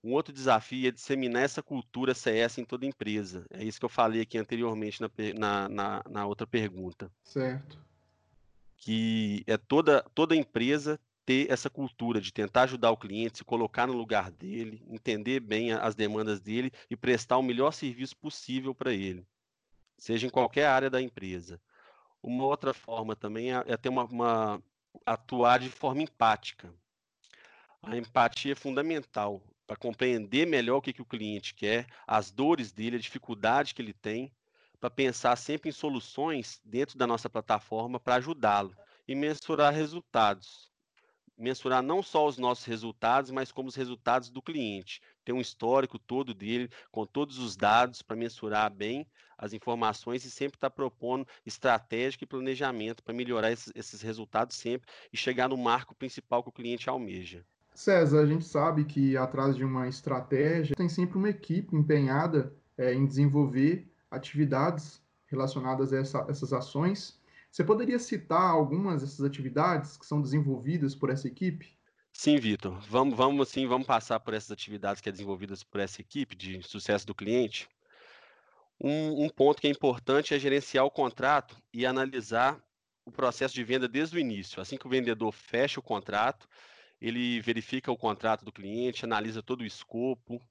Um 0.03 0.13
outro 0.13 0.33
desafio 0.33 0.87
é 0.87 0.91
disseminar 0.91 1.43
essa 1.43 1.63
cultura 1.63 2.15
CS 2.15 2.59
em 2.59 2.65
toda 2.65 2.87
empresa. 2.87 3.47
É 3.51 3.65
isso 3.65 3.79
que 3.79 3.85
eu 3.85 3.89
falei 3.89 4.21
aqui 4.21 4.39
anteriormente 4.39 5.01
na, 5.01 5.11
na, 5.35 5.69
na, 5.69 6.03
na 6.09 6.27
outra 6.27 6.47
pergunta. 6.47 7.11
Certo. 7.25 7.79
Que 8.77 9.43
é 9.47 9.57
toda, 9.57 10.03
toda 10.15 10.37
empresa 10.37 11.01
ter 11.27 11.51
essa 11.51 11.69
cultura 11.69 12.21
de 12.21 12.33
tentar 12.33 12.63
ajudar 12.63 12.93
o 12.93 12.97
cliente, 12.97 13.39
se 13.39 13.45
colocar 13.45 13.89
no 13.89 13.93
lugar 13.93 14.31
dele, 14.31 14.81
entender 14.89 15.41
bem 15.41 15.73
as 15.73 15.97
demandas 15.97 16.41
dele 16.41 16.73
e 16.89 16.97
prestar 16.97 17.37
o 17.37 17.43
melhor 17.43 17.73
serviço 17.73 18.17
possível 18.17 18.73
para 18.73 18.95
ele, 18.95 19.27
seja 19.99 20.29
em 20.29 20.31
qualquer 20.31 20.67
área 20.67 20.89
da 20.89 21.03
empresa. 21.03 21.61
Uma 22.23 22.45
outra 22.45 22.73
forma 22.73 23.17
também 23.17 23.53
é, 23.53 23.65
é 23.67 23.77
ter 23.77 23.89
uma, 23.89 24.05
uma 24.05 24.63
atuar 25.05 25.59
de 25.59 25.69
forma 25.69 26.01
empática. 26.01 26.73
A 27.83 27.97
empatia 27.97 28.53
é 28.53 28.57
fundamental 28.57 29.43
para 29.67 29.77
compreender 29.77 30.47
melhor 30.47 30.77
o 30.77 30.83
que, 30.83 30.93
que 30.93 31.03
o 31.03 31.07
cliente 31.07 31.55
quer, 31.55 31.89
as 32.07 32.31
dores 32.31 32.71
dele, 32.71 32.97
a 32.97 33.01
dificuldade 33.01 33.75
que 33.75 33.83
ele 33.83 33.93
tem, 33.93 34.33
para 34.79 34.91
pensar 34.91 35.35
sempre 35.35 35.71
em 35.71 35.73
soluções 35.73 36.61
dentro 36.65 36.97
da 36.97 37.07
nossa 37.07 37.29
plataforma 37.29 37.99
para 37.99 38.17
ajudá-lo 38.17 38.77
e 39.09 39.15
mensurar 39.15 39.75
resultados 39.75 40.71
mensurar 41.37 41.83
não 41.83 42.03
só 42.03 42.27
os 42.27 42.39
nossos 42.39 42.65
resultados, 42.65 43.31
mas 43.31 43.53
como 43.53 43.69
os 43.69 43.75
resultados 43.75 44.31
do 44.31 44.41
cliente. 44.41 45.01
Ter 45.25 45.33
um 45.33 45.41
histórico 45.41 45.99
todo 45.99 46.33
dele, 46.33 46.71
com 46.91 47.05
todos 47.05 47.39
os 47.39 47.57
dados 47.57 48.03
para 48.03 48.17
mensurar 48.17 48.73
bem 48.73 49.07
as 49.37 49.53
informações 49.53 50.25
e 50.25 50.31
sempre 50.31 50.57
estar 50.57 50.71
tá 50.71 50.75
propondo 50.75 51.27
estratégia 51.45 52.19
e 52.23 52.27
planejamento 52.27 53.03
para 53.03 53.15
melhorar 53.15 53.53
esses, 53.53 53.73
esses 53.75 54.01
resultados 54.01 54.57
sempre 54.57 54.89
e 55.13 55.17
chegar 55.17 55.49
no 55.49 55.57
marco 55.57 55.95
principal 55.95 56.43
que 56.43 56.49
o 56.49 56.53
cliente 56.53 56.89
almeja. 56.89 57.45
César, 57.75 58.21
a 58.21 58.27
gente 58.27 58.45
sabe 58.45 58.85
que 58.85 59.17
atrás 59.19 59.55
de 59.55 59.63
uma 59.63 59.87
estratégia 59.87 60.75
tem 60.75 60.89
sempre 60.89 61.19
uma 61.19 61.29
equipe 61.29 61.77
empenhada 61.77 62.55
é, 62.79 62.95
em 62.95 63.05
desenvolver 63.05 63.93
atividades 64.11 65.03
relacionadas 65.27 65.93
a 65.93 65.99
essa, 65.99 66.27
essas 66.29 66.55
ações 66.55 67.21
Você 67.57 67.65
poderia 67.65 67.99
citar 67.99 68.51
algumas 68.51 69.01
dessas 69.01 69.25
atividades 69.25 69.97
que 69.97 70.05
são 70.05 70.21
desenvolvidas 70.21 70.95
por 70.95 71.09
essa 71.09 71.27
equipe? 71.27 71.75
Sim, 72.13 72.37
Vitor. 72.37 72.79
Vamos, 72.81 73.17
vamos 73.17 73.49
sim, 73.49 73.67
vamos 73.67 73.87
passar 73.87 74.21
por 74.21 74.35
essas 74.35 74.51
atividades 74.51 75.01
que 75.01 75.09
é 75.09 75.13
desenvolvidas 75.13 75.65
por 75.65 75.81
essa 75.81 76.03
equipe 76.03 76.37
de 76.37 76.63
sucesso 76.63 77.07
do 77.07 77.15
cliente. 77.15 77.67
Um, 78.79 79.25
um 79.25 79.31
ponto 79.31 79.59
que 79.59 79.67
é 79.67 79.71
importante 79.71 80.35
é 80.35 80.39
gerenciar 80.39 80.85
o 80.85 80.91
contrato 80.91 81.57
e 81.73 81.87
analisar 81.87 82.63
o 83.07 83.11
processo 83.11 83.55
de 83.55 83.65
venda 83.65 83.89
desde 83.89 84.19
o 84.19 84.21
início. 84.21 84.61
Assim 84.61 84.77
que 84.77 84.87
o 84.87 84.91
vendedor 84.91 85.33
fecha 85.33 85.81
o 85.81 85.83
contrato, 85.83 86.47
ele 87.01 87.41
verifica 87.41 87.91
o 87.91 87.97
contrato 87.97 88.45
do 88.45 88.53
cliente, 88.53 89.07
analisa 89.07 89.43
todo 89.43 89.63
o 89.63 89.67
escopo, 89.67 90.43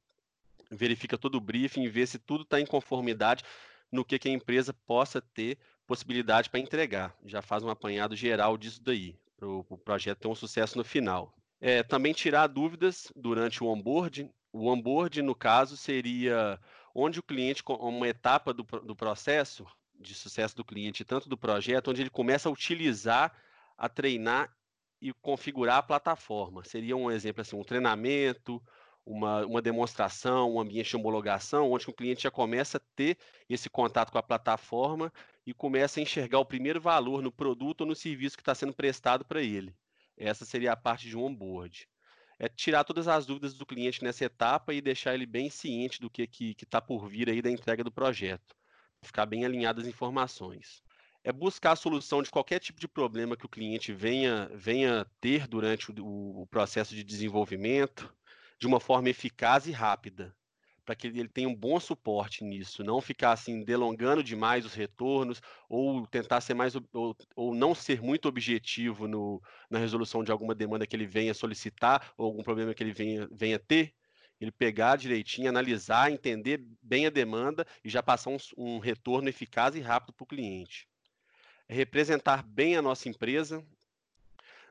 verifica 0.71 1.19
todo 1.19 1.35
o 1.35 1.39
briefing 1.39 1.87
vê 1.87 2.07
se 2.07 2.17
tudo 2.17 2.41
está 2.41 2.59
em 2.59 2.65
conformidade 2.65 3.43
no 3.91 4.03
que, 4.03 4.17
que 4.17 4.27
a 4.27 4.31
empresa 4.31 4.73
possa 4.73 5.21
ter 5.21 5.59
possibilidade 5.85 6.49
para 6.49 6.59
entregar. 6.59 7.15
Já 7.25 7.41
faz 7.41 7.63
um 7.63 7.69
apanhado 7.69 8.15
geral 8.15 8.57
disso 8.57 8.81
daí, 8.83 9.17
para 9.37 9.47
o 9.47 9.63
pro 9.63 9.77
projeto 9.77 10.19
ter 10.19 10.27
um 10.27 10.35
sucesso 10.35 10.77
no 10.77 10.83
final. 10.83 11.33
É, 11.61 11.83
também 11.83 12.13
tirar 12.13 12.47
dúvidas 12.47 13.11
durante 13.15 13.63
o 13.63 13.67
onboarding. 13.67 14.31
O 14.51 14.67
onboarding, 14.67 15.21
no 15.21 15.35
caso, 15.35 15.77
seria 15.77 16.59
onde 16.93 17.19
o 17.19 17.23
cliente, 17.23 17.63
uma 17.67 18.07
etapa 18.07 18.53
do, 18.53 18.63
do 18.63 18.95
processo 18.95 19.65
de 19.99 20.13
sucesso 20.13 20.55
do 20.55 20.65
cliente, 20.65 21.05
tanto 21.05 21.29
do 21.29 21.37
projeto, 21.37 21.89
onde 21.89 22.01
ele 22.01 22.09
começa 22.09 22.49
a 22.49 22.51
utilizar, 22.51 23.33
a 23.77 23.87
treinar 23.87 24.53
e 25.01 25.13
configurar 25.13 25.77
a 25.77 25.83
plataforma. 25.83 26.63
Seria 26.63 26.95
um 26.95 27.09
exemplo 27.11 27.41
assim, 27.41 27.55
um 27.55 27.63
treinamento, 27.63 28.61
uma, 29.05 29.45
uma 29.45 29.61
demonstração, 29.61 30.53
um 30.53 30.59
ambiente 30.59 30.89
de 30.89 30.95
homologação, 30.95 31.71
onde 31.71 31.89
o 31.89 31.93
cliente 31.93 32.23
já 32.23 32.31
começa 32.31 32.77
a 32.77 32.81
ter 32.95 33.17
esse 33.49 33.69
contato 33.69 34.11
com 34.11 34.17
a 34.17 34.23
plataforma 34.23 35.11
e 35.45 35.53
começa 35.53 35.99
a 35.99 36.03
enxergar 36.03 36.39
o 36.39 36.45
primeiro 36.45 36.81
valor 36.81 37.21
no 37.21 37.31
produto 37.31 37.81
ou 37.81 37.87
no 37.87 37.95
serviço 37.95 38.35
que 38.35 38.41
está 38.41 38.55
sendo 38.55 38.73
prestado 38.73 39.23
para 39.23 39.41
ele. 39.41 39.75
Essa 40.17 40.45
seria 40.45 40.73
a 40.73 40.77
parte 40.77 41.07
de 41.07 41.17
um 41.17 41.23
onboard. 41.23 41.87
É 42.39 42.49
tirar 42.49 42.83
todas 42.83 43.07
as 43.07 43.25
dúvidas 43.25 43.53
do 43.53 43.65
cliente 43.65 44.03
nessa 44.03 44.25
etapa 44.25 44.73
e 44.73 44.81
deixar 44.81 45.13
ele 45.13 45.25
bem 45.25 45.49
ciente 45.49 46.01
do 46.01 46.09
que 46.09 46.23
está 46.23 46.37
que, 46.37 46.53
que 46.53 46.65
tá 46.65 46.81
por 46.81 47.07
vir 47.07 47.29
aí 47.29 47.41
da 47.41 47.49
entrega 47.49 47.83
do 47.83 47.91
projeto. 47.91 48.55
Ficar 49.01 49.25
bem 49.25 49.45
alinhado 49.45 49.81
as 49.81 49.87
informações 49.87 50.83
é 51.25 51.31
buscar 51.31 51.71
a 51.71 51.75
solução 51.75 52.21
de 52.21 52.29
qualquer 52.29 52.59
tipo 52.59 52.79
de 52.79 52.87
problema 52.87 53.35
que 53.35 53.47
o 53.47 53.49
cliente 53.49 53.91
venha, 53.91 54.47
venha 54.53 55.07
ter 55.19 55.47
durante 55.47 55.91
o, 55.91 56.41
o 56.41 56.45
processo 56.45 56.93
de 56.93 57.03
desenvolvimento, 57.03 58.13
de 58.59 58.67
uma 58.67 58.79
forma 58.79 59.09
eficaz 59.09 59.65
e 59.65 59.71
rápida, 59.71 60.35
para 60.85 60.95
que 60.95 61.07
ele 61.07 61.27
tenha 61.27 61.49
um 61.49 61.55
bom 61.55 61.79
suporte 61.79 62.43
nisso, 62.43 62.83
não 62.83 63.01
ficar 63.01 63.31
assim 63.31 63.63
delongando 63.63 64.23
demais 64.23 64.65
os 64.65 64.73
retornos 64.73 65.41
ou 65.67 66.05
tentar 66.05 66.39
ser 66.41 66.53
mais 66.53 66.75
ou, 66.75 67.17
ou 67.35 67.55
não 67.55 67.73
ser 67.73 68.01
muito 68.01 68.27
objetivo 68.27 69.07
no, 69.07 69.41
na 69.69 69.79
resolução 69.79 70.23
de 70.23 70.31
alguma 70.31 70.53
demanda 70.53 70.85
que 70.85 70.95
ele 70.95 71.07
venha 71.07 71.33
solicitar 71.33 72.13
ou 72.17 72.27
algum 72.27 72.43
problema 72.43 72.73
que 72.73 72.83
ele 72.83 72.93
venha, 72.93 73.27
venha 73.31 73.57
ter, 73.57 73.93
ele 74.39 74.51
pegar 74.51 74.95
direitinho, 74.95 75.49
analisar, 75.49 76.11
entender 76.11 76.63
bem 76.81 77.07
a 77.07 77.09
demanda 77.09 77.65
e 77.83 77.89
já 77.89 78.03
passar 78.03 78.29
um, 78.29 78.37
um 78.55 78.79
retorno 78.79 79.27
eficaz 79.27 79.75
e 79.75 79.79
rápido 79.79 80.13
para 80.13 80.23
o 80.23 80.27
cliente. 80.27 80.87
Representar 81.67 82.43
bem 82.43 82.77
a 82.77 82.81
nossa 82.81 83.09
empresa, 83.09 83.65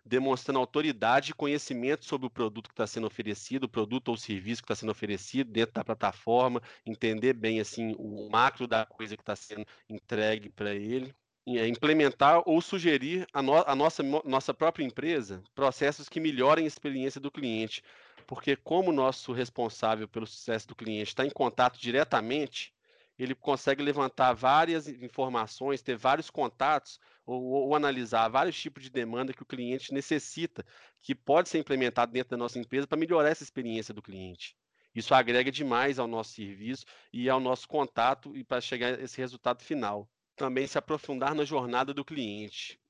demonstrando 0.04 0.58
autoridade 0.58 1.30
e 1.30 1.34
conhecimento 1.34 2.04
sobre 2.04 2.26
o 2.26 2.30
produto 2.30 2.68
que 2.68 2.74
está 2.74 2.86
sendo 2.86 3.06
oferecido, 3.06 3.64
o 3.64 3.68
produto 3.68 4.08
ou 4.08 4.16
serviço 4.16 4.62
que 4.62 4.66
está 4.66 4.74
sendo 4.74 4.92
oferecido 4.92 5.50
dentro 5.50 5.74
da 5.74 5.84
plataforma, 5.84 6.62
entender 6.84 7.32
bem 7.32 7.60
assim 7.60 7.94
o 7.98 8.28
macro 8.30 8.66
da 8.66 8.84
coisa 8.84 9.16
que 9.16 9.22
está 9.22 9.34
sendo 9.34 9.66
entregue 9.88 10.50
para 10.50 10.74
ele. 10.74 11.14
É 11.46 11.68
implementar 11.68 12.42
ou 12.46 12.60
sugerir 12.62 13.26
a, 13.32 13.42
no, 13.42 13.54
a 13.54 13.74
nossa, 13.74 14.02
nossa 14.02 14.54
própria 14.54 14.84
empresa 14.84 15.42
processos 15.54 16.08
que 16.08 16.18
melhorem 16.18 16.64
a 16.64 16.68
experiência 16.68 17.20
do 17.20 17.30
cliente. 17.30 17.82
Porque, 18.26 18.56
como 18.56 18.90
o 18.90 18.94
nosso 18.94 19.32
responsável 19.32 20.08
pelo 20.08 20.26
sucesso 20.26 20.68
do 20.68 20.74
cliente 20.74 21.08
está 21.08 21.26
em 21.26 21.30
contato 21.30 21.78
diretamente, 21.78 22.72
ele 23.18 23.34
consegue 23.34 23.82
levantar 23.82 24.32
várias 24.32 24.88
informações, 24.88 25.82
ter 25.82 25.96
vários 25.96 26.30
contatos 26.30 26.98
ou, 27.24 27.42
ou, 27.42 27.74
analisar 27.74 28.28
vários 28.28 28.60
tipos 28.60 28.82
de 28.82 28.90
demanda 28.90 29.32
que 29.32 29.42
o 29.42 29.46
cliente 29.46 29.94
necessita, 29.94 30.64
que 31.00 31.14
pode 31.14 31.48
ser 31.48 31.58
implementado 31.58 32.12
dentro 32.12 32.30
da 32.30 32.36
nossa 32.36 32.58
empresa 32.58 32.86
para 32.86 32.98
melhorar 32.98 33.30
essa 33.30 33.42
experiência 33.42 33.94
do 33.94 34.02
cliente. 34.02 34.56
Isso 34.94 35.14
agrega 35.14 35.50
demais 35.50 35.98
ao 35.98 36.06
nosso 36.06 36.34
serviço 36.34 36.84
e 37.12 37.28
ao 37.28 37.40
nosso 37.40 37.66
contato 37.68 38.36
e 38.36 38.44
para 38.44 38.60
chegar 38.60 38.98
a 38.98 39.02
esse 39.02 39.16
resultado 39.18 39.62
final. 39.62 40.08
Também 40.36 40.66
se 40.66 40.76
aprofundar 40.76 41.34
na 41.34 41.44
jornada 41.44 41.94
do 41.94 42.04
cliente, 42.04 42.80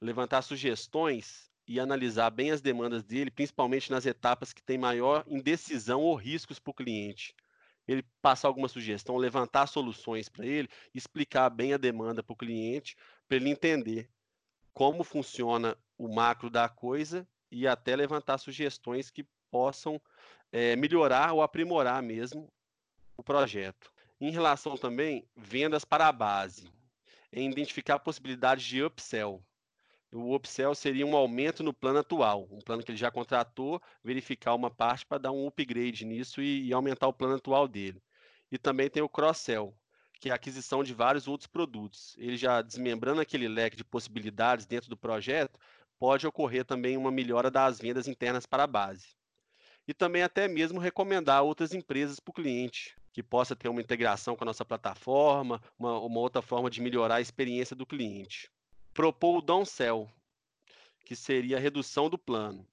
levantar 0.00 0.42
sugestões 0.42 1.50
e 1.66 1.78
analisar 1.78 2.30
bem 2.30 2.50
as 2.50 2.60
demandas 2.60 3.04
dele, 3.04 3.30
principalmente 3.30 3.90
nas 3.90 4.06
etapas 4.06 4.52
que 4.52 4.62
têm 4.62 4.78
maior 4.78 5.24
indecisão 5.28 6.00
ou 6.00 6.14
riscos 6.14 6.58
para 6.58 6.70
o 6.70 6.74
cliente 6.74 7.34
ele 7.90 8.04
passar 8.22 8.48
alguma 8.48 8.68
sugestão, 8.68 9.16
levantar 9.16 9.66
soluções 9.66 10.28
para 10.28 10.46
ele, 10.46 10.68
explicar 10.94 11.50
bem 11.50 11.72
a 11.72 11.78
demanda 11.78 12.22
para 12.22 12.32
o 12.32 12.36
cliente, 12.36 12.96
para 13.26 13.36
ele 13.36 13.50
entender 13.50 14.08
como 14.72 15.02
funciona 15.02 15.76
o 15.98 16.08
macro 16.08 16.48
da 16.48 16.68
coisa 16.68 17.26
e 17.50 17.66
até 17.66 17.96
levantar 17.96 18.38
sugestões 18.38 19.10
que 19.10 19.26
possam 19.50 20.00
é, 20.52 20.76
melhorar 20.76 21.32
ou 21.32 21.42
aprimorar 21.42 22.02
mesmo 22.02 22.48
o 23.16 23.22
projeto. 23.22 23.92
Em 24.20 24.30
relação 24.30 24.76
também 24.76 25.26
vendas 25.36 25.84
para 25.84 26.06
a 26.06 26.12
base, 26.12 26.70
é 27.32 27.42
identificar 27.42 27.98
possibilidades 27.98 28.64
de 28.64 28.82
upsell. 28.82 29.42
O 30.12 30.34
upsell 30.34 30.74
seria 30.74 31.06
um 31.06 31.14
aumento 31.14 31.62
no 31.62 31.72
plano 31.72 32.00
atual, 32.00 32.48
um 32.50 32.58
plano 32.60 32.82
que 32.82 32.90
ele 32.90 32.98
já 32.98 33.12
contratou, 33.12 33.80
verificar 34.02 34.54
uma 34.54 34.68
parte 34.68 35.06
para 35.06 35.18
dar 35.18 35.30
um 35.30 35.46
upgrade 35.46 36.04
nisso 36.04 36.42
e, 36.42 36.66
e 36.66 36.72
aumentar 36.72 37.06
o 37.06 37.12
plano 37.12 37.36
atual 37.36 37.68
dele. 37.68 38.02
E 38.50 38.58
também 38.58 38.90
tem 38.90 39.02
o 39.04 39.08
cross-sell, 39.08 39.72
que 40.18 40.28
é 40.28 40.32
a 40.32 40.34
aquisição 40.34 40.82
de 40.82 40.92
vários 40.92 41.28
outros 41.28 41.46
produtos. 41.46 42.16
Ele 42.18 42.36
já 42.36 42.60
desmembrando 42.60 43.20
aquele 43.20 43.46
leque 43.46 43.76
de 43.76 43.84
possibilidades 43.84 44.66
dentro 44.66 44.90
do 44.90 44.96
projeto, 44.96 45.60
pode 45.96 46.26
ocorrer 46.26 46.64
também 46.64 46.96
uma 46.96 47.12
melhora 47.12 47.48
das 47.48 47.78
vendas 47.78 48.08
internas 48.08 48.46
para 48.46 48.64
a 48.64 48.66
base. 48.66 49.14
E 49.86 49.94
também 49.94 50.24
até 50.24 50.48
mesmo 50.48 50.80
recomendar 50.80 51.44
outras 51.44 51.72
empresas 51.72 52.18
para 52.18 52.32
o 52.32 52.34
cliente, 52.34 52.96
que 53.12 53.22
possa 53.22 53.54
ter 53.54 53.68
uma 53.68 53.80
integração 53.80 54.34
com 54.34 54.42
a 54.42 54.46
nossa 54.46 54.64
plataforma, 54.64 55.62
uma, 55.78 56.00
uma 56.00 56.18
outra 56.18 56.42
forma 56.42 56.68
de 56.68 56.80
melhorar 56.80 57.16
a 57.16 57.20
experiência 57.20 57.76
do 57.76 57.86
cliente 57.86 58.50
propor 58.92 59.38
o 59.38 59.42
downsell, 59.42 60.10
que 61.04 61.16
seria 61.16 61.56
a 61.56 61.60
redução 61.60 62.08
do 62.08 62.18
plano. 62.18 62.66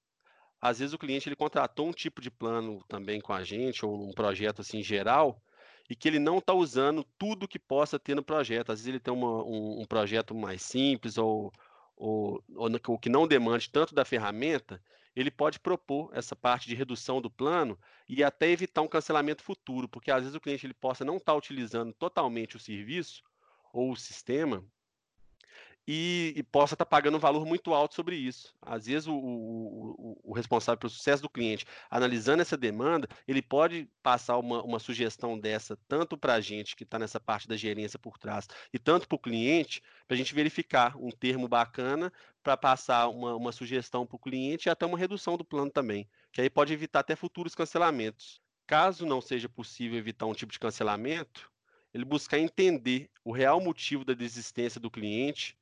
Às 0.62 0.80
vezes 0.80 0.94
o 0.94 0.98
cliente 0.98 1.30
ele 1.30 1.36
contratou 1.36 1.88
um 1.88 1.94
tipo 1.94 2.20
de 2.20 2.32
plano 2.32 2.84
também 2.88 3.22
com 3.22 3.34
a 3.34 3.44
gente, 3.44 3.86
ou 3.86 4.10
um 4.10 4.12
projeto 4.12 4.62
assim 4.62 4.82
geral, 4.82 5.42
e 5.90 5.96
que 5.96 6.08
ele 6.08 6.20
não 6.20 6.40
está 6.40 6.54
usando 6.54 7.04
tudo 7.18 7.48
que 7.48 7.60
possa 7.60 8.00
ter 8.00 8.16
no 8.16 8.24
projeto. 8.24 8.72
Às 8.72 8.80
vezes 8.80 8.88
ele 8.88 9.00
tem 9.00 9.14
uma, 9.14 9.44
um, 9.44 9.82
um, 9.82 9.86
projeto 9.86 10.36
mais 10.36 10.62
simples 10.62 11.18
ou, 11.18 11.52
ou, 11.96 12.44
ou, 12.56 13.00
que 13.00 13.10
não 13.10 13.28
demande 13.28 13.70
tanto 13.70 13.94
da 13.94 14.04
ferramenta, 14.04 14.82
ele 15.16 15.32
pode 15.32 15.60
propor 15.60 16.12
essa 16.14 16.36
parte 16.36 16.68
de 16.68 16.76
redução 16.76 17.22
do 17.22 17.30
plano 17.30 17.80
e 18.08 18.24
até 18.24 18.50
evitar 18.50 18.82
um 18.82 18.88
cancelamento 18.88 19.42
futuro, 19.42 19.88
porque 19.88 20.12
às 20.12 20.22
vezes 20.22 20.36
o 20.36 20.40
cliente 20.40 20.66
ele 20.66 20.76
possa 20.76 21.04
não 21.04 21.18
estar 21.18 21.32
tá 21.32 21.38
utilizando 21.38 21.94
totalmente 21.94 22.56
o 22.56 22.60
serviço 22.60 23.24
ou 23.74 23.92
o 23.92 23.96
sistema 23.96 24.64
e, 25.88 26.34
e 26.36 26.44
possa 26.44 26.76
estar 26.76 26.84
tá 26.84 26.90
pagando 26.90 27.16
um 27.16 27.20
valor 27.20 27.46
muito 27.46 27.74
alto 27.74 27.96
sobre 27.96 28.18
isso. 28.18 28.54
Às 28.62 28.88
vezes, 28.88 29.08
o, 29.08 29.16
o, 29.16 30.20
o, 30.22 30.34
responsável 30.34 30.78
pelo 30.78 30.90
sucesso 30.90 31.24
do 31.24 31.30
cliente, 31.30 31.66
analisando 31.90 32.42
essa 32.42 32.58
demanda, 32.58 33.08
ele 33.26 33.42
pode 33.42 33.90
passar 34.04 34.38
uma, 34.38 34.62
uma 34.64 34.80
sugestão 34.80 35.40
dessa 35.40 35.78
tanto 35.88 36.18
para 36.18 36.34
a 36.34 36.42
gente 36.42 36.76
que 36.76 36.84
está 36.84 37.00
nessa 37.00 37.20
parte 37.20 37.48
da 37.48 37.56
gerência 37.56 37.98
por 37.98 38.18
trás 38.18 38.48
e 38.74 38.78
tanto 38.78 39.08
para 39.08 39.16
o 39.16 39.20
cliente, 39.20 39.82
para 40.06 40.16
a 40.16 40.18
gente 40.18 40.36
verificar 40.36 40.98
um 40.98 41.10
termo 41.10 41.48
bacana 41.48 42.12
para 42.44 42.58
passar 42.58 43.08
uma, 43.08 43.34
uma 43.36 43.52
sugestão 43.54 44.06
para 44.06 44.18
o 44.18 44.20
cliente 44.20 44.68
e 44.68 44.70
até 44.70 44.86
uma 44.86 44.98
redução 44.98 45.38
do 45.38 45.46
plano 45.46 45.72
também, 45.72 46.08
que 46.34 46.42
aí 46.42 46.50
pode 46.50 46.74
evitar 46.74 47.00
até 47.00 47.16
futuros 47.16 47.56
cancelamentos. 47.56 48.42
Caso 48.66 49.06
não 49.06 49.22
seja 49.22 49.48
possível 49.48 49.98
evitar 49.98 50.26
um 50.26 50.34
tipo 50.34 50.52
de 50.52 50.60
cancelamento, 50.60 51.50
ele 51.94 52.04
buscar 52.04 52.38
entender 52.38 53.10
o 53.24 53.32
real 53.32 53.62
motivo 53.62 54.04
da 54.04 54.14
desistência 54.14 54.80
do 54.80 54.92
cliente 54.92 55.58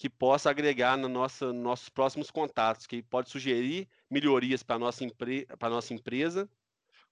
que 0.00 0.08
possa 0.08 0.48
agregar 0.48 0.96
no 0.96 1.10
nossa, 1.10 1.52
nossos 1.52 1.90
próximos 1.90 2.30
contatos, 2.30 2.86
que 2.86 3.02
pode 3.02 3.28
sugerir 3.28 3.86
melhorias 4.08 4.62
para 4.62 4.76
a 4.76 4.78
nossa, 4.78 5.04
empre 5.04 5.46
nossa 5.60 5.92
empresa, 5.92 6.48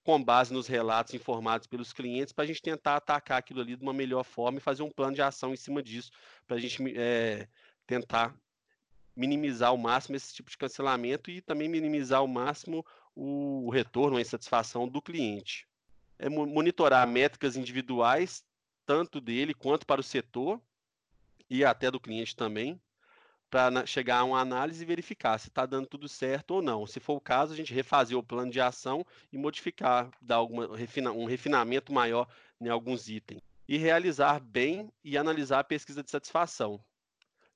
com 0.03 0.23
base 0.23 0.51
nos 0.51 0.65
relatos 0.65 1.13
informados 1.13 1.67
pelos 1.67 1.93
clientes, 1.93 2.33
para 2.33 2.45
a 2.45 2.47
gente 2.47 2.63
tentar 2.63 2.95
atacar 2.95 3.37
aquilo 3.37 3.61
ali 3.61 3.75
de 3.75 3.83
uma 3.83 3.93
melhor 3.93 4.23
forma 4.23 4.57
e 4.57 4.61
fazer 4.61 4.81
um 4.81 4.89
plano 4.89 5.13
de 5.13 5.21
ação 5.21 5.53
em 5.53 5.55
cima 5.55 5.83
disso, 5.83 6.09
para 6.47 6.57
a 6.57 6.59
gente 6.59 6.81
é, 6.97 7.47
tentar 7.85 8.35
minimizar 9.15 9.69
ao 9.69 9.77
máximo 9.77 10.15
esse 10.15 10.33
tipo 10.33 10.49
de 10.49 10.57
cancelamento 10.57 11.29
e 11.29 11.41
também 11.41 11.69
minimizar 11.69 12.21
ao 12.21 12.27
máximo 12.27 12.83
o, 13.13 13.67
o 13.67 13.69
retorno, 13.69 14.17
a 14.17 14.21
insatisfação 14.21 14.87
do 14.87 14.99
cliente. 14.99 15.67
É 16.17 16.27
monitorar 16.27 17.07
métricas 17.07 17.55
individuais, 17.55 18.43
tanto 18.83 19.21
dele 19.21 19.53
quanto 19.53 19.85
para 19.85 20.01
o 20.01 20.03
setor, 20.03 20.59
e 21.49 21.65
até 21.65 21.89
do 21.89 21.99
cliente 21.99 22.35
também, 22.35 22.79
para 23.49 23.85
chegar 23.85 24.19
a 24.19 24.23
uma 24.23 24.39
análise 24.39 24.83
e 24.83 24.85
verificar 24.85 25.37
se 25.39 25.47
está 25.47 25.65
dando 25.65 25.87
tudo 25.87 26.07
certo 26.07 26.51
ou 26.51 26.61
não. 26.61 26.85
Se 26.85 26.99
for 26.99 27.15
o 27.15 27.21
caso, 27.21 27.53
a 27.53 27.55
gente 27.55 27.73
refazer 27.73 28.17
o 28.17 28.23
plano 28.23 28.51
de 28.51 28.61
ação 28.61 29.05
e 29.31 29.37
modificar, 29.37 30.11
dar 30.21 30.35
alguma, 30.35 30.67
um 30.67 31.25
refinamento 31.25 31.91
maior 31.91 32.27
em 32.61 32.69
alguns 32.69 33.09
itens. 33.09 33.41
E 33.67 33.77
realizar 33.77 34.39
bem 34.39 34.91
e 35.03 35.17
analisar 35.17 35.59
a 35.59 35.63
pesquisa 35.63 36.03
de 36.03 36.11
satisfação, 36.11 36.83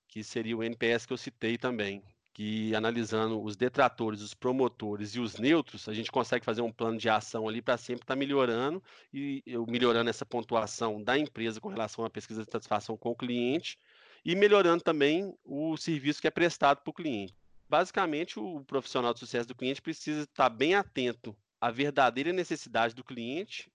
que 0.08 0.24
seria 0.24 0.58
o 0.58 0.64
NPS 0.64 1.06
que 1.06 1.14
eu 1.14 1.18
citei 1.18 1.58
também. 1.58 2.04
Que 2.34 2.74
analisando 2.74 3.42
os 3.44 3.56
detratores, 3.56 4.22
os 4.22 4.34
promotores 4.34 5.14
e 5.16 5.20
os 5.20 5.38
neutros, 5.38 5.88
a 5.88 5.94
gente 5.94 6.12
consegue 6.12 6.44
fazer 6.44 6.62
um 6.62 6.72
plano 6.72 6.98
de 6.98 7.08
ação 7.08 7.48
ali 7.48 7.62
para 7.62 7.78
sempre 7.78 8.04
estar 8.04 8.16
tá 8.16 8.20
melhorando 8.20 8.82
e 9.14 9.44
melhorando 9.68 10.10
essa 10.10 10.26
pontuação 10.26 11.02
da 11.02 11.18
empresa 11.18 11.62
com 11.62 11.70
relação 11.70 12.04
à 12.04 12.10
pesquisa 12.10 12.44
de 12.44 12.52
satisfação 12.52 12.98
com 12.98 13.12
o 13.12 13.16
cliente 13.16 13.78
e 14.26 14.36
melhorando 14.36 14.84
também 14.84 15.36
o 15.44 15.78
serviço 15.78 16.22
que 16.22 16.28
é 16.28 16.32
prestado 16.32 16.82
para 16.82 16.90
o 16.90 16.94
cliente. 16.94 17.36
Basicamente, 17.70 18.40
o 18.40 18.64
profissional 18.66 19.14
de 19.14 19.20
sucesso 19.20 19.48
do 19.48 19.56
cliente 19.56 19.82
precisa 19.82 20.24
estar 20.24 20.50
bem 20.50 20.76
atento 20.76 21.36
à 21.60 21.72
verdadeira 21.72 22.34
necessidade 22.34 22.94
do 22.94 23.04
cliente 23.04 23.72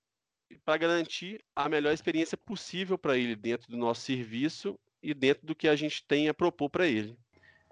para 0.64 0.78
garantir 0.78 1.44
a 1.54 1.68
melhor 1.68 1.92
experiência 1.92 2.36
possível 2.36 2.96
para 2.96 3.16
ele 3.16 3.36
dentro 3.36 3.70
do 3.70 3.76
nosso 3.76 4.00
serviço 4.02 4.78
e 5.02 5.12
dentro 5.12 5.46
do 5.46 5.54
que 5.54 5.68
a 5.68 5.76
gente 5.76 6.04
tem 6.04 6.28
a 6.28 6.34
propor 6.34 6.70
para 6.70 6.86
ele. 6.86 7.16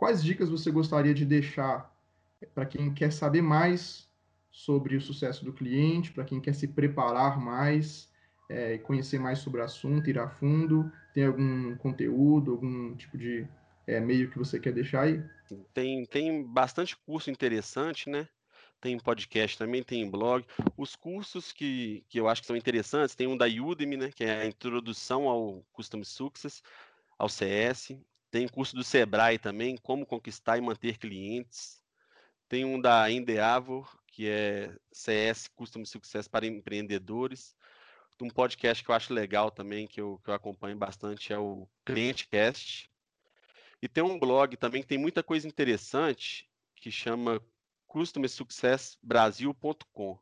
Quais 0.07 0.23
dicas 0.23 0.49
você 0.49 0.71
gostaria 0.71 1.13
de 1.13 1.25
deixar 1.25 1.93
para 2.55 2.65
quem 2.65 2.95
quer 2.95 3.13
saber 3.13 3.43
mais 3.43 4.09
sobre 4.53 4.95
o 4.95 5.01
sucesso 5.01 5.45
do 5.45 5.53
cliente, 5.53 6.13
para 6.13 6.23
quem 6.23 6.41
quer 6.41 6.55
se 6.55 6.69
preparar 6.69 7.41
mais, 7.41 8.09
é, 8.49 8.79
conhecer 8.79 9.19
mais 9.19 9.41
sobre 9.41 9.61
o 9.61 9.65
assunto, 9.65 10.09
ir 10.09 10.17
a 10.17 10.29
fundo? 10.29 10.89
Tem 11.13 11.25
algum 11.25 11.75
conteúdo, 11.79 12.53
algum 12.53 12.95
tipo 12.95 13.19
de 13.19 13.49
é, 13.85 13.99
meio 13.99 14.31
que 14.31 14.39
você 14.39 14.61
quer 14.61 14.73
deixar 14.73 15.01
aí? 15.01 15.21
Tem, 15.75 16.07
tem 16.07 16.45
bastante 16.45 16.97
curso 16.99 17.29
interessante, 17.29 18.09
né? 18.09 18.29
Tem 18.81 18.97
podcast 19.01 19.59
também, 19.59 19.83
tem 19.83 20.09
blog. 20.09 20.47
Os 20.77 20.95
cursos 20.95 21.51
que, 21.51 22.05
que 22.09 22.21
eu 22.21 22.29
acho 22.29 22.43
que 22.43 22.47
são 22.47 22.57
interessantes, 22.57 23.17
tem 23.17 23.27
um 23.27 23.37
da 23.37 23.47
Udemy, 23.47 23.97
né? 23.97 24.13
Que 24.15 24.23
é 24.23 24.43
a 24.43 24.47
introdução 24.47 25.29
ao 25.29 25.65
Custom 25.73 26.05
Success, 26.05 26.63
ao 27.19 27.29
CS. 27.29 27.99
Tem 28.37 28.47
curso 28.47 28.77
do 28.77 28.85
Sebrae 28.85 29.39
também, 29.39 29.79
como 29.79 30.05
conquistar 30.05 30.59
e 30.59 30.61
manter 30.61 30.99
clientes. 30.99 31.83
Tem 32.47 32.67
um 32.67 32.79
da 32.79 33.11
Endeavor, 33.11 33.99
que 34.09 34.29
é 34.29 34.77
CS 34.93 35.49
Custom 35.49 35.87
Success 35.87 36.29
para 36.29 36.47
empreendedores 36.47 37.57
um 38.25 38.29
podcast 38.29 38.85
que 38.85 38.91
eu 38.91 38.95
acho 38.95 39.15
legal 39.15 39.51
também, 39.51 39.87
que 39.87 40.01
eu, 40.01 40.19
que 40.25 40.31
eu 40.31 40.35
acompanho 40.35 40.77
bastante, 40.77 41.33
é 41.33 41.39
o 41.39 41.69
ClienteCast. 41.85 42.91
E 43.83 43.89
tem 43.89 44.05
um 44.05 44.19
blog 44.19 44.57
também 44.57 44.83
que 44.83 44.89
tem 44.89 44.99
muita 44.99 45.23
coisa 45.23 45.49
interessante, 45.49 46.47
que 46.75 46.91
chama 46.91 47.41
customersuccessbrasil.com. 47.87 50.19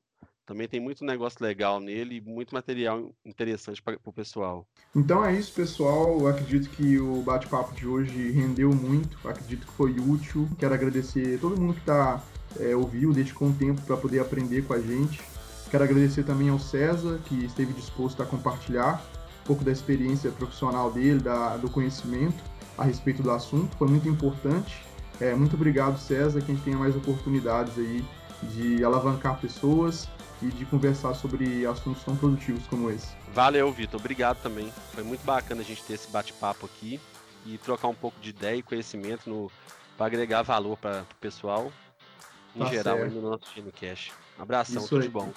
Também 0.47 0.69
tem 0.69 0.79
muito 0.79 1.05
negócio 1.05 1.43
legal 1.43 1.81
nele 1.81 2.21
muito 2.21 2.55
material 2.55 3.15
interessante 3.25 3.83
para 3.83 3.99
o 4.05 4.13
pessoal. 4.13 4.67
Então 4.95 5.25
é 5.25 5.35
isso, 5.35 5.53
pessoal. 5.53 6.21
Eu 6.21 6.29
acredito 6.29 6.69
que 6.71 6.99
o 6.99 7.23
bate-papo 7.23 7.75
de 7.75 7.87
hoje 7.87 8.31
rendeu 8.31 8.71
muito. 8.71 9.17
Eu 9.25 9.31
acredito 9.31 9.67
que 9.67 9.73
foi 9.73 9.99
útil. 9.99 10.49
Quero 10.59 10.75
agradecer 10.75 11.39
todo 11.41 11.59
mundo 11.59 11.75
que 11.75 11.81
está 11.81 12.23
é, 12.61 12.77
ouviu, 12.77 13.13
dedicou 13.13 13.49
um 13.49 13.55
tempo 13.55 13.81
para 13.83 13.97
poder 13.97 14.21
aprender 14.21 14.63
com 14.63 14.75
a 14.75 14.81
gente. 14.81 15.23
Quero 15.71 15.83
agradecer 15.83 16.25
também 16.25 16.51
ao 16.51 16.59
César, 16.59 17.19
que 17.25 17.47
esteve 17.47 17.73
disposto 17.73 18.23
a 18.23 18.27
compartilhar 18.27 19.03
um 19.43 19.47
pouco 19.47 19.65
da 19.65 19.73
experiência 19.73 20.31
profissional 20.31 20.91
dele, 20.91 21.21
da, 21.21 21.57
do 21.57 21.71
conhecimento 21.71 22.37
a 22.77 22.85
respeito 22.85 23.23
do 23.23 23.31
assunto. 23.31 23.75
Foi 23.77 23.89
muito 23.89 24.09
importante. 24.09 24.85
É, 25.21 25.35
muito 25.35 25.55
obrigado, 25.55 25.99
César, 25.99 26.41
que 26.41 26.53
a 26.53 26.55
gente 26.55 26.65
tenha 26.65 26.77
mais 26.77 26.95
oportunidades 26.95 27.79
aí 27.79 28.05
de 28.43 28.85
alavancar 28.85 29.41
pessoas 29.41 30.09
e 30.43 30.47
de 30.47 30.65
conversar 30.65 31.15
sobre 31.15 31.67
assuntos 31.67 32.03
tão 32.03 32.17
produtivos 32.17 32.67
como 32.67 32.91
esse. 32.91 33.09
Valeu, 33.33 33.71
Vitor. 33.73 34.01
Obrigado 34.01 34.43
também. 34.43 34.73
Foi 34.93 35.03
muito 35.03 35.25
bacana 35.25 35.61
a 35.61 35.65
gente 35.65 35.83
ter 35.83 35.95
esse 35.95 36.11
bate-papo 36.11 36.67
aqui 36.67 37.01
e 37.47 37.59
trocar 37.59 37.89
um 37.89 37.95
pouco 37.95 38.19
de 38.21 38.31
ideia 38.31 38.57
e 38.57 38.63
conhecimento 38.63 39.51
para 39.97 40.07
agregar 40.07 40.43
valor 40.43 40.77
para 40.77 41.03
o 41.03 41.15
pessoal 41.21 41.71
em 42.55 42.61
tá 42.61 42.67
geral 42.67 42.99
no 43.11 43.21
nosso 43.23 43.45
time 43.53 43.73
cash. 43.73 44.13
Um 44.39 44.43
abração, 44.43 44.79
Isso 44.79 44.89
tudo 44.89 45.03
aí. 45.03 45.09
de 45.09 45.13
bom. 45.13 45.33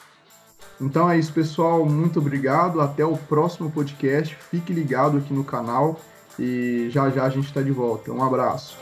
Então 0.79 1.09
é 1.09 1.17
isso, 1.17 1.33
pessoal. 1.33 1.85
Muito 1.85 2.19
obrigado. 2.19 2.81
Até 2.81 3.05
o 3.05 3.17
próximo 3.17 3.71
podcast. 3.71 4.35
Fique 4.35 4.71
ligado 4.73 5.17
aqui 5.17 5.33
no 5.33 5.43
canal 5.43 5.99
e 6.37 6.89
já 6.91 7.09
já 7.09 7.25
a 7.25 7.29
gente 7.29 7.47
está 7.47 7.61
de 7.61 7.71
volta. 7.71 8.11
Um 8.11 8.23
abraço. 8.23 8.77